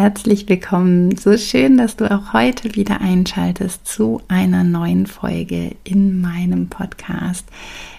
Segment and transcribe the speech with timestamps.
[0.00, 1.16] Herzlich willkommen.
[1.16, 7.44] So schön, dass du auch heute wieder einschaltest zu einer neuen Folge in meinem Podcast.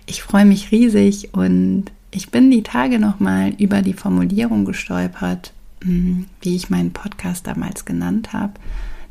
[0.06, 5.52] Ich freue mich riesig und ich bin die Tage nochmal über die Formulierung gestolpert,
[5.84, 8.54] hm, wie ich meinen Podcast damals genannt habe.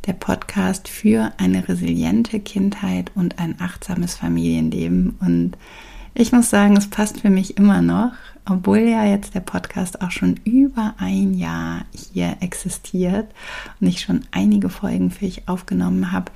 [0.07, 5.15] Der Podcast für eine resiliente Kindheit und ein achtsames Familienleben.
[5.21, 5.59] Und
[6.15, 8.13] ich muss sagen, es passt für mich immer noch
[8.51, 13.27] obwohl ja jetzt der Podcast auch schon über ein Jahr hier existiert
[13.81, 16.33] und ich schon einige Folgen für euch aufgenommen habe,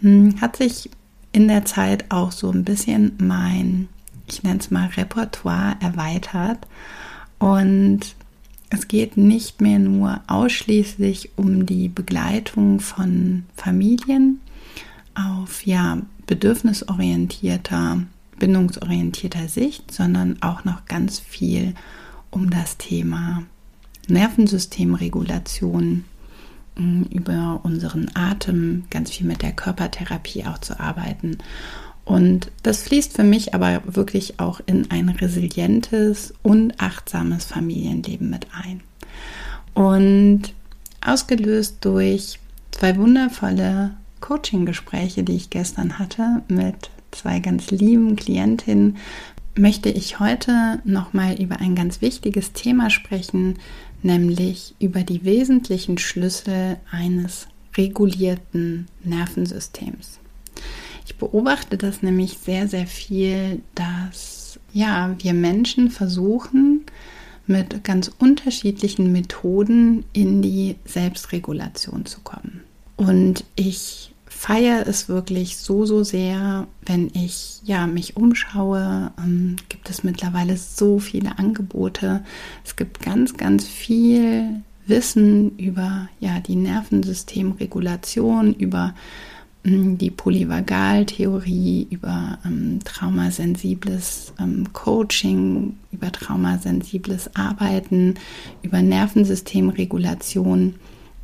[0.00, 0.90] hm, hat sich
[1.32, 3.88] in der Zeit auch so ein bisschen mein,
[4.26, 6.66] ich nenne es mal Repertoire erweitert.
[7.38, 8.14] Und
[8.70, 14.40] es geht nicht mehr nur ausschließlich um die Begleitung von Familien
[15.14, 18.02] auf ja bedürfnisorientierter
[18.38, 21.74] bindungsorientierter Sicht, sondern auch noch ganz viel
[22.30, 23.42] um das Thema
[24.08, 26.04] Nervensystemregulation,
[26.76, 31.38] mm, über unseren Atem, ganz viel mit der Körpertherapie auch zu arbeiten.
[32.04, 38.46] Und das fließt für mich aber wirklich auch in ein resilientes und achtsames Familienleben mit
[38.52, 38.80] ein.
[39.74, 40.54] Und
[41.04, 42.38] ausgelöst durch
[42.70, 48.96] zwei wundervolle Coaching-Gespräche, die ich gestern hatte mit zwei ganz lieben Klientinnen,
[49.56, 53.58] möchte ich heute nochmal über ein ganz wichtiges Thema sprechen,
[54.02, 60.20] nämlich über die wesentlichen Schlüssel eines regulierten Nervensystems.
[61.06, 66.84] Ich beobachte das nämlich sehr, sehr viel, dass ja, wir Menschen versuchen,
[67.46, 72.62] mit ganz unterschiedlichen Methoden in die Selbstregulation zu kommen.
[72.96, 79.10] Und ich feiere es wirklich so, so sehr, wenn ich ja mich umschaue.
[79.18, 82.22] Ähm, gibt es mittlerweile so viele Angebote.
[82.64, 88.94] Es gibt ganz, ganz viel Wissen über ja die Nervensystemregulation, über
[89.64, 98.14] ähm, die Polyvagaltheorie, über ähm, traumasensibles ähm, Coaching, über traumasensibles Arbeiten,
[98.62, 100.76] über Nervensystemregulation.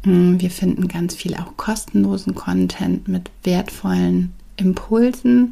[0.05, 5.51] Wir finden ganz viel auch kostenlosen Content mit wertvollen Impulsen.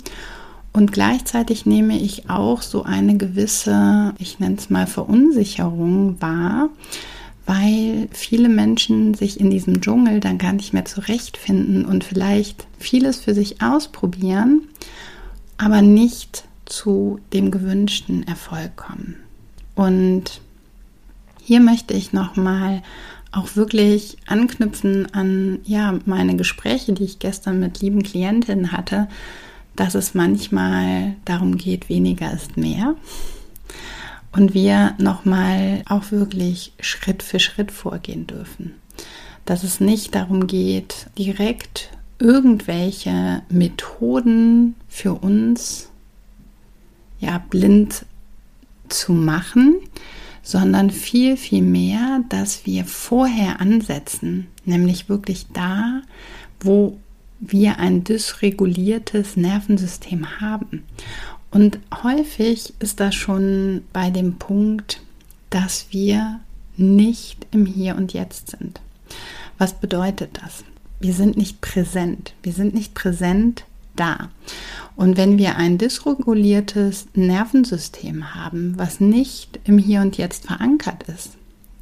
[0.75, 6.69] Und gleichzeitig nehme ich auch so eine gewisse, ich nenne es mal Verunsicherung wahr,
[7.47, 13.21] weil viele Menschen sich in diesem Dschungel dann gar nicht mehr zurechtfinden und vielleicht vieles
[13.21, 14.63] für sich ausprobieren,
[15.59, 19.17] aber nicht zu dem gewünschten Erfolg kommen.
[19.75, 20.41] Und
[21.43, 22.83] hier möchte ich nochmal
[23.33, 29.09] auch wirklich anknüpfen an ja, meine Gespräche, die ich gestern mit lieben Klientinnen hatte,
[29.75, 32.95] dass es manchmal darum geht, weniger ist mehr.
[34.33, 38.75] Und wir nochmal auch wirklich Schritt für Schritt vorgehen dürfen.
[39.45, 45.91] Dass es nicht darum geht, direkt irgendwelche Methoden für uns
[47.19, 48.05] ja blind
[48.89, 49.77] zu machen,
[50.43, 56.03] sondern viel, viel mehr, dass wir vorher ansetzen, nämlich wirklich da,
[56.61, 56.99] wo
[57.39, 60.85] wir ein dysreguliertes Nervensystem haben.
[61.51, 65.01] Und häufig ist das schon bei dem Punkt,
[65.51, 66.41] dass wir
[66.77, 68.81] nicht im Hier und Jetzt sind.
[69.59, 70.65] Was bedeutet das?
[70.99, 72.33] Wir sind nicht präsent.
[72.43, 73.65] Wir sind nicht präsent
[73.97, 74.31] da.
[74.97, 81.31] Und wenn wir ein dysreguliertes Nervensystem haben, was nicht im Hier und Jetzt verankert ist,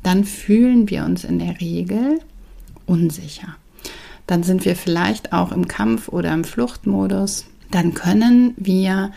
[0.02, 2.20] dann fühlen wir uns in der Regel
[2.86, 3.56] unsicher.
[4.26, 7.46] Dann sind wir vielleicht auch im Kampf oder im Fluchtmodus.
[7.70, 9.12] Dann können wir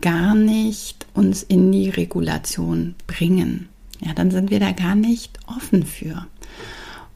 [0.00, 3.68] gar nicht uns in die Regulation bringen.
[4.00, 6.26] Ja, dann sind wir da gar nicht offen für.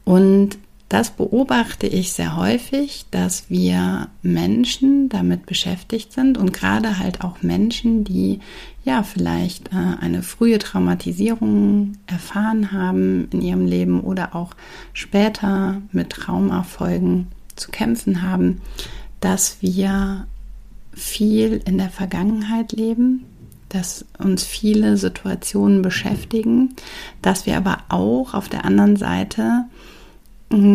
[0.03, 0.57] Und
[0.91, 7.41] das beobachte ich sehr häufig, dass wir Menschen damit beschäftigt sind und gerade halt auch
[7.41, 8.41] Menschen, die
[8.83, 14.51] ja vielleicht äh, eine frühe Traumatisierung erfahren haben in ihrem Leben oder auch
[14.91, 18.59] später mit Traumafolgen zu kämpfen haben,
[19.21, 20.27] dass wir
[20.91, 23.23] viel in der Vergangenheit leben,
[23.69, 26.75] dass uns viele Situationen beschäftigen,
[27.21, 29.67] dass wir aber auch auf der anderen Seite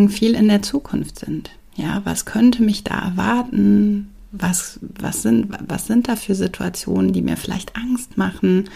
[0.08, 1.50] viel in der Zukunft sind.
[1.76, 4.11] Ja, was könnte mich da erwarten?
[4.32, 8.69] Was, was, sind, was sind da für Situationen, die mir vielleicht Angst machen?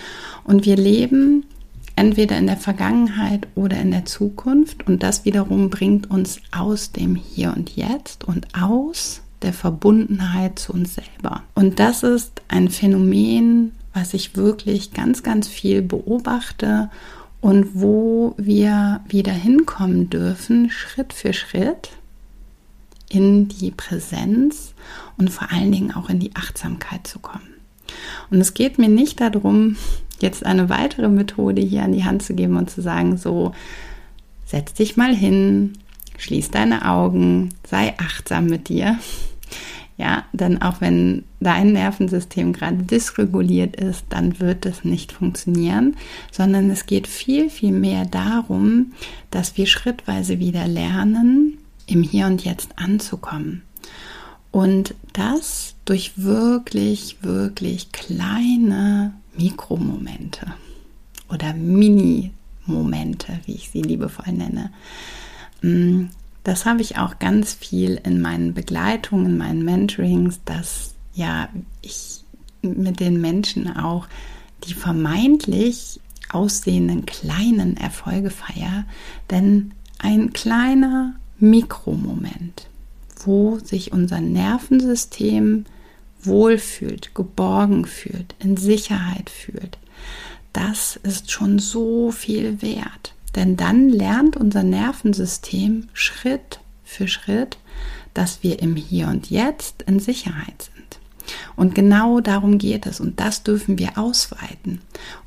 [0.44, 1.44] Und wir leben
[1.96, 4.86] entweder in der Vergangenheit oder in der Zukunft.
[4.86, 10.72] Und das wiederum bringt uns aus dem Hier und Jetzt und aus der Verbundenheit zu
[10.72, 11.42] uns selber.
[11.54, 16.90] Und das ist ein Phänomen, was ich wirklich ganz, ganz viel beobachte
[17.40, 21.90] und wo wir wieder hinkommen dürfen, Schritt für Schritt
[23.08, 24.74] in die Präsenz
[25.18, 27.48] und vor allen Dingen auch in die Achtsamkeit zu kommen.
[28.30, 29.76] Und es geht mir nicht darum,
[30.20, 33.52] jetzt eine weitere Methode hier an die Hand zu geben und zu sagen, so,
[34.44, 35.72] setz dich mal hin,
[36.18, 38.98] schließ deine Augen, sei achtsam mit dir
[40.00, 45.94] ja, denn auch wenn dein Nervensystem gerade dysreguliert ist, dann wird es nicht funktionieren,
[46.32, 48.92] sondern es geht viel, viel mehr darum,
[49.30, 53.60] dass wir schrittweise wieder lernen, im Hier und Jetzt anzukommen.
[54.50, 60.46] Und das durch wirklich, wirklich kleine Mikromomente
[61.28, 64.72] oder Mini-Momente, wie ich sie liebevoll nenne.
[66.44, 71.48] Das habe ich auch ganz viel in meinen Begleitungen, in meinen Mentorings, dass ja
[71.82, 72.24] ich
[72.62, 74.06] mit den Menschen auch
[74.64, 76.00] die vermeintlich
[76.30, 78.84] aussehenden kleinen Erfolge feiere,
[79.30, 82.68] denn ein kleiner Mikromoment,
[83.24, 85.64] wo sich unser Nervensystem
[86.22, 89.78] wohlfühlt, geborgen fühlt, in Sicherheit fühlt,
[90.52, 93.14] das ist schon so viel wert.
[93.36, 97.58] Denn dann lernt unser Nervensystem Schritt für Schritt,
[98.14, 100.98] dass wir im Hier und Jetzt in Sicherheit sind.
[101.54, 104.80] Und genau darum geht es und das dürfen wir ausweiten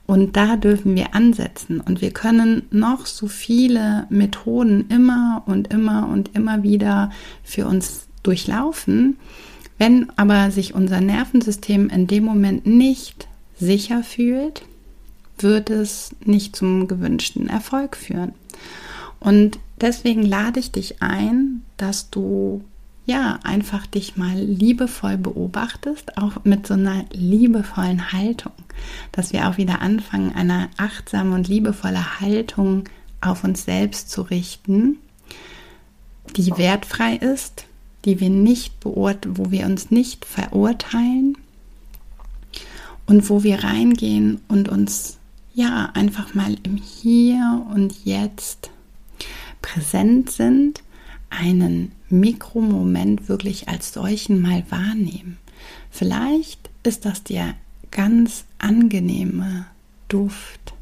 [0.05, 6.09] und da dürfen wir ansetzen und wir können noch so viele Methoden immer und immer
[6.09, 7.11] und immer wieder
[7.43, 9.17] für uns durchlaufen.
[9.77, 13.27] Wenn aber sich unser Nervensystem in dem Moment nicht
[13.59, 14.63] sicher fühlt,
[15.37, 18.33] wird es nicht zum gewünschten Erfolg führen.
[19.19, 22.63] Und deswegen lade ich dich ein, dass du
[23.05, 28.53] ja einfach dich mal liebevoll beobachtest, auch mit so einer liebevollen Haltung,
[29.11, 32.87] dass wir auch wieder anfangen, eine achtsame und liebevolle Haltung
[33.21, 34.97] auf uns selbst zu richten,
[36.35, 37.65] die wertfrei ist,
[38.05, 41.37] die wir nicht beurteilen, wo wir uns nicht verurteilen
[43.05, 45.19] und wo wir reingehen und uns
[45.53, 48.71] ja, einfach mal im Hier und Jetzt
[49.61, 50.83] präsent sind,
[51.29, 55.37] einen Mikromoment wirklich als solchen mal wahrnehmen.
[55.89, 57.55] Vielleicht ist das der
[57.91, 59.65] ganz angenehme
[60.09, 60.73] Duft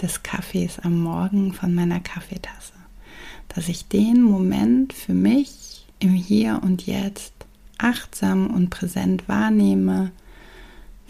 [0.00, 2.74] des Kaffees am Morgen von meiner Kaffeetasse,
[3.48, 7.32] dass ich den Moment für mich im Hier und Jetzt
[7.78, 10.10] achtsam und präsent wahrnehme,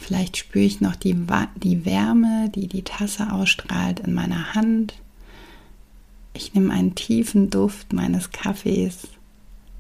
[0.07, 1.17] Vielleicht spüre ich noch die,
[1.57, 4.93] die Wärme, die die Tasse ausstrahlt in meiner Hand.
[6.35, 9.09] Ich nehme einen tiefen Duft meines Kaffees.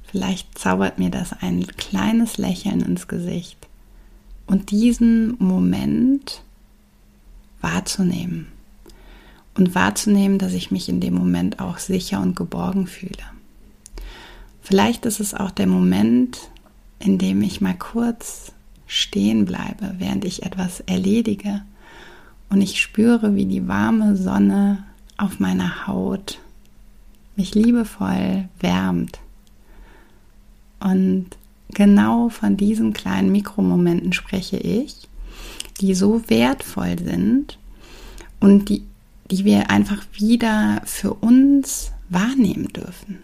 [0.02, 3.68] Vielleicht zaubert mir das ein kleines Lächeln ins Gesicht.
[4.46, 6.40] Und diesen Moment
[7.60, 8.46] wahrzunehmen.
[9.52, 13.24] Und wahrzunehmen, dass ich mich in dem Moment auch sicher und geborgen fühle.
[14.62, 16.48] Vielleicht ist es auch der Moment,
[16.98, 18.53] in dem ich mal kurz
[18.94, 21.62] stehen bleibe, während ich etwas erledige
[22.48, 24.84] und ich spüre, wie die warme Sonne
[25.16, 26.38] auf meiner Haut
[27.34, 29.18] mich liebevoll wärmt.
[30.78, 31.26] Und
[31.70, 35.08] genau von diesen kleinen Mikromomenten spreche ich,
[35.80, 37.58] die so wertvoll sind
[38.38, 38.84] und die,
[39.28, 43.23] die wir einfach wieder für uns wahrnehmen dürfen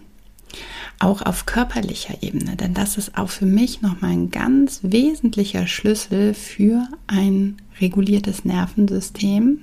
[0.99, 6.35] auch auf körperlicher Ebene, denn das ist auch für mich nochmal ein ganz wesentlicher Schlüssel
[6.35, 9.62] für ein reguliertes Nervensystem,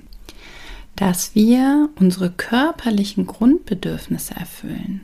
[0.96, 5.02] dass wir unsere körperlichen Grundbedürfnisse erfüllen.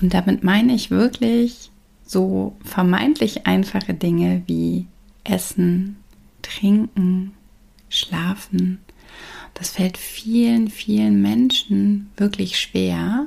[0.00, 1.70] Und damit meine ich wirklich
[2.04, 4.86] so vermeintlich einfache Dinge wie
[5.24, 5.96] Essen,
[6.40, 7.32] Trinken,
[7.88, 8.80] Schlafen.
[9.54, 13.26] Das fällt vielen, vielen Menschen wirklich schwer,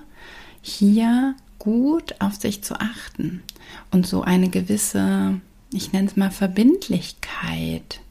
[0.62, 1.36] hier
[1.66, 3.42] gut auf sich zu achten
[3.90, 5.42] und so eine gewisse,
[5.74, 8.02] ich nenne es mal Verbindlichkeit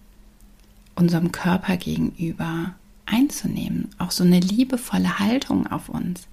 [0.97, 2.75] unserem Körper gegenüber
[3.07, 6.27] einzunehmen, auch so eine liebevolle Haltung auf uns.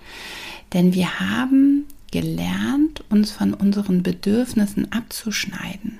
[0.73, 5.99] Denn wir haben gelernt, uns von unseren Bedürfnissen abzuschneiden.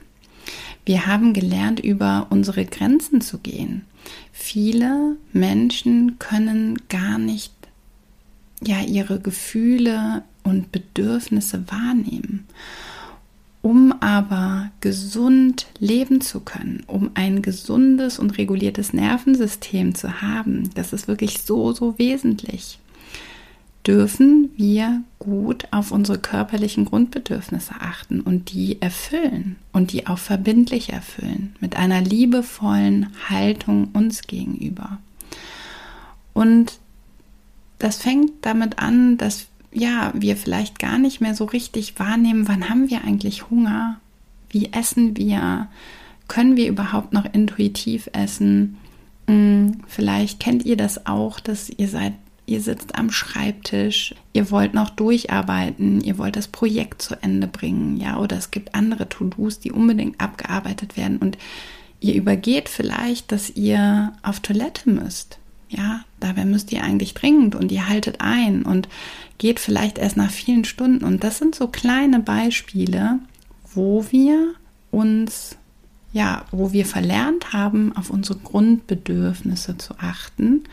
[0.85, 3.85] Wir haben gelernt, über unsere Grenzen zu gehen.
[4.31, 7.53] Viele Menschen können gar nicht
[8.63, 12.47] ja ihre Gefühle und Bedürfnisse wahrnehmen.
[13.61, 20.93] Um aber gesund leben zu können, um ein gesundes und reguliertes Nervensystem zu haben, das
[20.93, 22.79] ist wirklich so, so wesentlich,
[23.85, 30.91] dürfen wir gut auf unsere körperlichen Grundbedürfnisse achten und die erfüllen und die auch verbindlich
[30.93, 34.99] erfüllen, mit einer liebevollen Haltung uns gegenüber.
[36.33, 36.79] Und
[37.79, 42.69] das fängt damit an, dass ja, wir vielleicht gar nicht mehr so richtig wahrnehmen, wann
[42.69, 43.99] haben wir eigentlich Hunger?
[44.49, 45.67] Wie essen wir?
[46.27, 48.77] Können wir überhaupt noch intuitiv essen?
[49.27, 52.13] Hm, vielleicht kennt ihr das auch, dass ihr seid,
[52.45, 57.97] ihr sitzt am Schreibtisch, ihr wollt noch durcharbeiten, ihr wollt das Projekt zu Ende bringen,
[57.97, 61.37] ja, oder es gibt andere To-Dos, die unbedingt abgearbeitet werden und
[62.01, 65.37] ihr übergeht vielleicht, dass ihr auf Toilette müsst.
[65.71, 68.89] Ja, dabei müsst ihr eigentlich dringend und ihr haltet ein und
[69.37, 71.05] geht vielleicht erst nach vielen Stunden.
[71.05, 73.19] Und das sind so kleine Beispiele,
[73.73, 74.53] wo wir
[74.91, 75.55] uns,
[76.11, 80.65] ja, wo wir verlernt haben, auf unsere Grundbedürfnisse zu achten.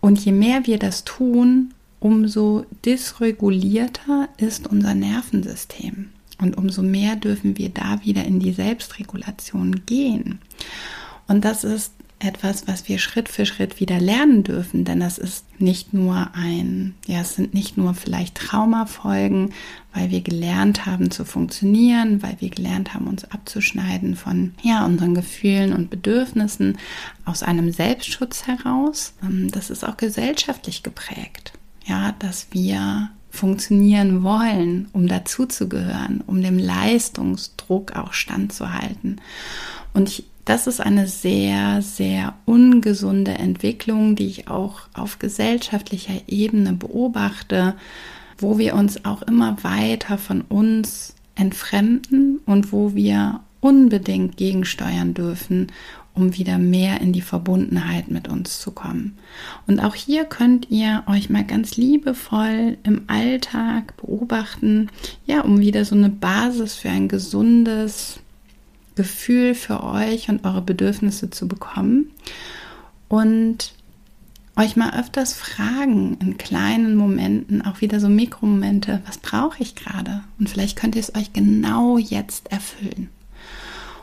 [0.00, 6.10] Und je mehr wir das tun, umso dysregulierter ist unser Nervensystem.
[6.40, 10.40] Und umso mehr dürfen wir da wieder in die Selbstregulation gehen.
[11.28, 15.44] Und das ist etwas, was wir Schritt für Schritt wieder lernen dürfen, denn das ist
[15.60, 19.52] nicht nur ein, ja, es sind nicht nur vielleicht Traumafolgen,
[19.92, 25.14] weil wir gelernt haben zu funktionieren, weil wir gelernt haben, uns abzuschneiden von, ja, unseren
[25.14, 26.78] Gefühlen und Bedürfnissen
[27.26, 29.12] aus einem Selbstschutz heraus.
[29.22, 31.52] Ähm, das ist auch gesellschaftlich geprägt,
[31.84, 39.20] ja, dass wir funktionieren wollen, um dazuzugehören, um dem Leistungsdruck auch standzuhalten.
[39.92, 46.72] Und ich das ist eine sehr, sehr ungesunde Entwicklung, die ich auch auf gesellschaftlicher Ebene
[46.72, 47.74] beobachte,
[48.38, 55.72] wo wir uns auch immer weiter von uns entfremden und wo wir unbedingt gegensteuern dürfen,
[56.14, 59.18] um wieder mehr in die Verbundenheit mit uns zu kommen.
[59.66, 64.90] Und auch hier könnt ihr euch mal ganz liebevoll im Alltag beobachten,
[65.26, 68.20] ja, um wieder so eine Basis für ein gesundes,
[68.96, 72.10] Gefühl für euch und eure Bedürfnisse zu bekommen
[73.08, 73.74] und
[74.56, 80.24] euch mal öfters fragen in kleinen Momenten, auch wieder so Mikromomente, was brauche ich gerade?
[80.38, 83.10] Und vielleicht könnt ihr es euch genau jetzt erfüllen.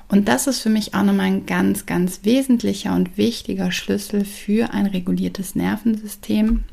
[0.10, 4.72] Und das ist für mich auch nochmal ein ganz, ganz wesentlicher und wichtiger Schlüssel für
[4.72, 6.66] ein reguliertes Nervensystem.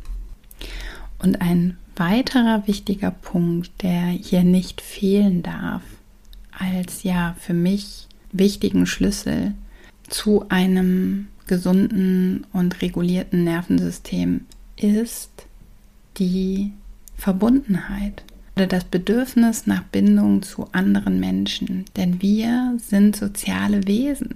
[1.18, 5.82] Und ein weiterer wichtiger Punkt, der hier nicht fehlen darf,
[6.52, 9.54] als ja für mich wichtigen Schlüssel
[10.08, 14.42] zu einem gesunden und regulierten Nervensystem
[14.76, 15.46] ist
[16.18, 16.72] die
[17.16, 18.22] Verbundenheit
[18.56, 21.84] oder das Bedürfnis nach Bindung zu anderen Menschen.
[21.96, 24.34] Denn wir sind soziale Wesen.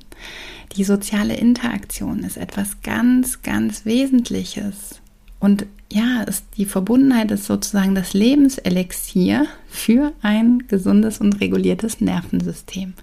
[0.76, 5.00] Die soziale Interaktion ist etwas ganz, ganz Wesentliches
[5.40, 12.94] und ja, ist die Verbundenheit ist sozusagen das Lebenselixier für ein gesundes und reguliertes Nervensystem.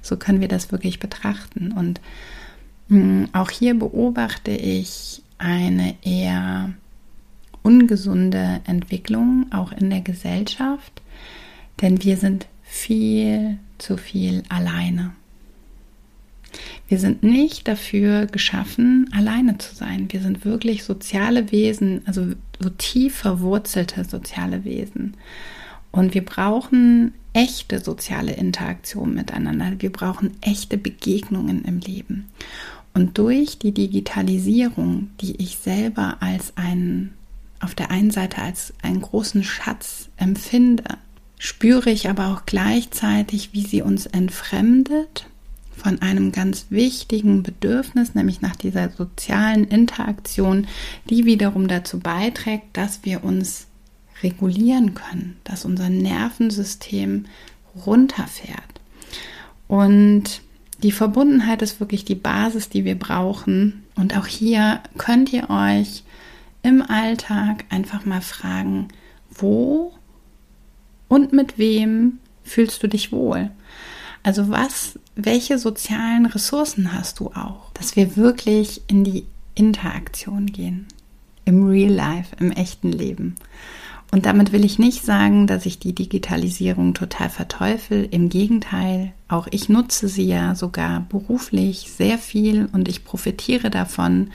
[0.00, 1.72] So können wir das wirklich betrachten.
[1.72, 2.00] Und
[2.88, 6.72] mh, hm, auch hier beobachte ich eine eher
[7.64, 11.02] ungesunde Entwicklung auch in der Gesellschaft,
[11.82, 15.10] denn wir sind viel zu viel alleine.
[16.88, 20.06] Wir sind nicht dafür geschaffen, alleine zu sein.
[20.10, 25.16] Wir sind wirklich soziale Wesen, also so tief verwurzelte soziale Wesen.
[25.90, 29.72] Und wir brauchen echte soziale Interaktion miteinander.
[29.78, 32.26] Wir brauchen echte Begegnungen im Leben.
[32.94, 37.14] Und durch die Digitalisierung, die ich selber als einen,
[37.60, 40.84] auf der einen Seite als einen großen Schatz empfinde,
[41.38, 45.26] spüre ich aber auch gleichzeitig, wie sie uns entfremdet
[45.76, 50.66] von einem ganz wichtigen Bedürfnis, nämlich nach dieser sozialen Interaktion,
[51.10, 53.66] die wiederum dazu beiträgt, dass wir uns
[54.22, 57.26] regulieren können, dass unser Nervensystem
[57.84, 58.80] runterfährt.
[59.68, 60.40] Und
[60.82, 63.84] die Verbundenheit ist wirklich die Basis, die wir brauchen.
[63.94, 66.04] Und auch hier könnt ihr euch
[66.62, 68.88] im Alltag einfach mal fragen,
[69.30, 69.92] wo
[71.08, 73.50] und mit wem fühlst du dich wohl?
[74.26, 80.88] Also was, welche sozialen Ressourcen hast du auch, dass wir wirklich in die Interaktion gehen,
[81.44, 83.36] im Real Life, im echten Leben.
[84.10, 88.08] Und damit will ich nicht sagen, dass ich die Digitalisierung total verteufel.
[88.10, 94.32] Im Gegenteil, auch ich nutze sie ja sogar beruflich sehr viel und ich profitiere davon.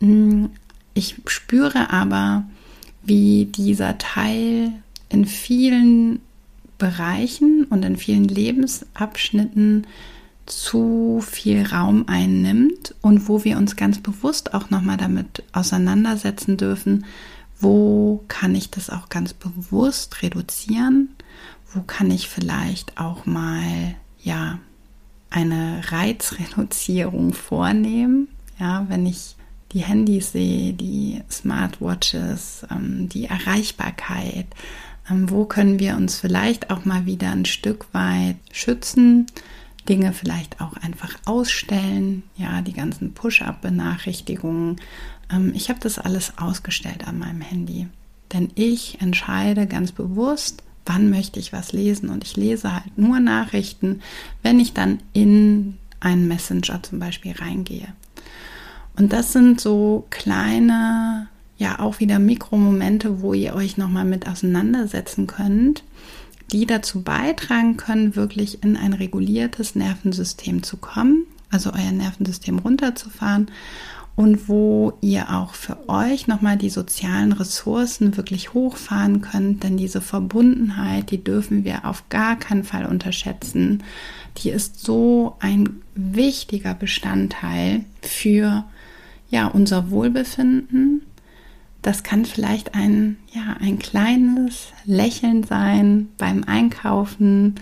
[0.00, 0.50] Hm,
[0.94, 2.42] ich spüre aber,
[3.04, 4.72] wie dieser Teil
[5.10, 6.22] in vielen
[6.78, 9.86] Bereichen und in vielen Lebensabschnitten
[10.46, 17.04] zu viel Raum einnimmt und wo wir uns ganz bewusst auch nochmal damit auseinandersetzen dürfen,
[17.58, 21.08] wo kann ich das auch ganz bewusst reduzieren,
[21.72, 24.58] wo kann ich vielleicht auch mal ja
[25.30, 28.28] eine Reizreduzierung vornehmen,
[28.58, 29.36] ja, wenn ich
[29.72, 34.46] die Handys sehe, die Smartwatches, ähm, die Erreichbarkeit,
[35.08, 39.26] wo können wir uns vielleicht auch mal wieder ein Stück weit schützen,
[39.88, 44.76] Dinge vielleicht auch einfach ausstellen, ja, die ganzen Push-up-Benachrichtigungen.
[45.30, 47.86] Ähm, ich habe das alles ausgestellt an meinem Handy,
[48.32, 53.20] denn ich entscheide ganz bewusst, wann möchte ich was lesen und ich lese halt nur
[53.20, 54.00] Nachrichten,
[54.42, 57.88] wenn ich dann in einen Messenger zum Beispiel reingehe.
[58.96, 65.26] Und das sind so kleine, ja auch wieder Mikromomente, wo ihr euch nochmal mit auseinandersetzen
[65.26, 65.82] könnt
[66.52, 73.48] die dazu beitragen können, wirklich in ein reguliertes Nervensystem zu kommen, also euer Nervensystem runterzufahren
[74.14, 80.00] und wo ihr auch für euch nochmal die sozialen Ressourcen wirklich hochfahren könnt, denn diese
[80.00, 83.82] Verbundenheit, die dürfen wir auf gar keinen Fall unterschätzen.
[84.38, 88.64] Die ist so ein wichtiger Bestandteil für
[89.28, 91.02] ja, unser Wohlbefinden,
[91.86, 97.54] das kann vielleicht ein, ja, ein kleines Lächeln sein beim Einkaufen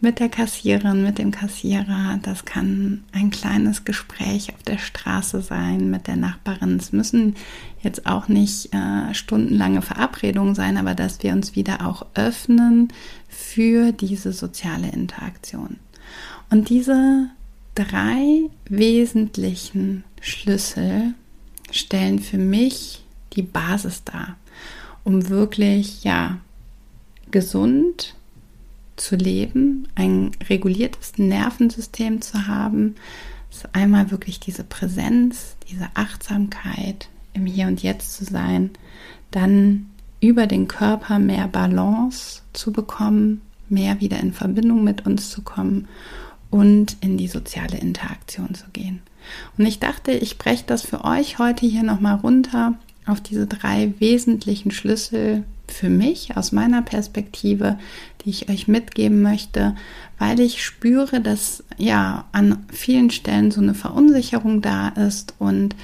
[0.00, 2.18] mit der Kassiererin, mit dem Kassierer.
[2.24, 6.76] Das kann ein kleines Gespräch auf der Straße sein mit der Nachbarin.
[6.76, 7.36] Es müssen
[7.80, 12.88] jetzt auch nicht äh, stundenlange Verabredungen sein, aber dass wir uns wieder auch öffnen
[13.28, 15.76] für diese soziale Interaktion.
[16.50, 17.28] Und diese
[17.76, 21.14] drei wesentlichen Schlüssel
[21.70, 23.01] stellen für mich
[23.32, 24.36] die Basis dar,
[25.04, 26.38] um wirklich, ja,
[27.30, 28.14] gesund
[28.96, 32.94] zu leben, ein reguliertes Nervensystem zu haben.
[33.50, 38.70] Ist einmal wirklich diese Präsenz, diese Achtsamkeit, im Hier und Jetzt zu sein,
[39.30, 39.90] dann
[40.20, 45.88] über den Körper mehr Balance zu bekommen, mehr wieder in Verbindung mit uns zu kommen
[46.50, 49.00] und in die soziale Interaktion zu gehen.
[49.56, 52.74] Und ich dachte, ich breche das für euch heute hier nochmal runter
[53.06, 57.78] auf diese drei wesentlichen Schlüssel für mich aus meiner Perspektive,
[58.24, 59.74] die ich euch mitgeben möchte,
[60.18, 65.34] weil ich spüre, dass ja an vielen Stellen so eine Verunsicherung da ist.
[65.38, 65.74] Und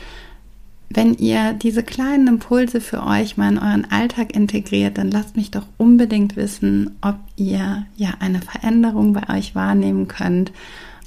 [0.90, 5.50] wenn ihr diese kleinen Impulse für euch mal in euren Alltag integriert, dann lasst mich
[5.50, 10.52] doch unbedingt wissen, ob ihr ja eine Veränderung bei euch wahrnehmen könnt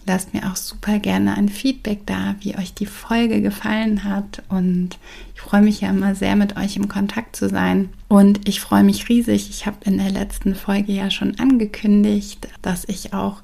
[0.07, 4.41] Lasst mir auch super gerne ein Feedback da, wie euch die Folge gefallen hat.
[4.49, 4.97] Und
[5.35, 7.89] ich freue mich ja immer sehr, mit euch im Kontakt zu sein.
[8.07, 9.49] Und ich freue mich riesig.
[9.49, 13.41] Ich habe in der letzten Folge ja schon angekündigt, dass ich auch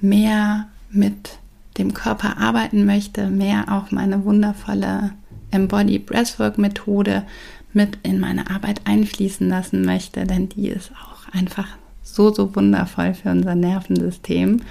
[0.00, 1.38] mehr mit
[1.78, 5.12] dem Körper arbeiten möchte, mehr auch meine wundervolle
[5.50, 7.24] Embody Breathwork Methode
[7.72, 11.66] mit in meine Arbeit einfließen lassen möchte, denn die ist auch einfach
[12.04, 14.62] so, so wundervoll für unser Nervensystem.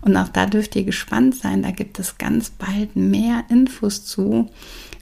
[0.00, 1.62] Und auch da dürft ihr gespannt sein.
[1.62, 4.48] Da gibt es ganz bald mehr Infos zu.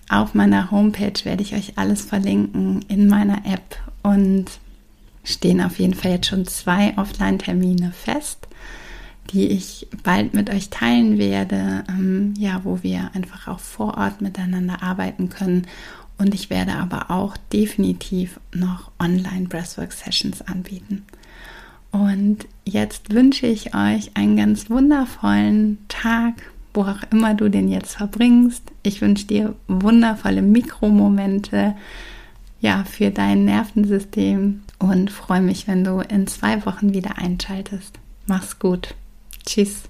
[0.08, 4.46] Auf meiner Homepage werde ich euch alles verlinken in meiner App und
[5.22, 8.48] stehen auf jeden Fall jetzt schon zwei Offline-Termine fest,
[9.30, 14.20] die ich bald mit euch teilen werde, ähm, ja, wo wir einfach auch vor Ort
[14.20, 15.66] miteinander arbeiten können.
[16.18, 21.04] Und ich werde aber auch definitiv noch Online Breathwork Sessions anbieten.
[21.94, 26.34] Und jetzt wünsche ich euch einen ganz wundervollen Tag,
[26.74, 28.64] wo auch immer du den jetzt verbringst.
[28.82, 31.76] Ich wünsche dir wundervolle Mikromomente,
[32.60, 38.00] ja, für dein Nervensystem und freue mich, wenn du in zwei Wochen wieder einschaltest.
[38.26, 38.96] Mach's gut.
[39.46, 39.82] Tschüss.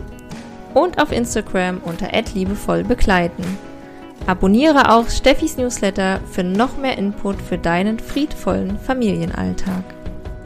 [0.74, 3.44] und auf Instagram unter @liebevollbegleiten.
[4.26, 9.95] Abonniere auch Steffis Newsletter für noch mehr Input für deinen friedvollen Familienalltag.